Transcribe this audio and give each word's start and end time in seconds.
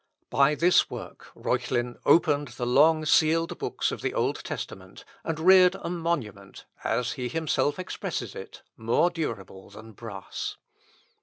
By 0.31 0.55
this 0.55 0.89
work 0.89 1.27
Reuchlin 1.35 1.95
opened 2.07 2.47
the 2.47 2.65
long 2.65 3.05
sealed 3.05 3.59
books 3.59 3.91
of 3.91 4.01
the 4.01 4.15
Old 4.15 4.43
Testament, 4.43 5.05
and 5.23 5.39
reared 5.39 5.75
"a 5.75 5.91
monument," 5.91 6.65
as 6.83 7.11
he 7.11 7.27
himself 7.27 7.77
expresses 7.77 8.33
it, 8.33 8.63
"more 8.75 9.11
durable 9.11 9.69
than 9.69 9.91
brass." 9.91 10.57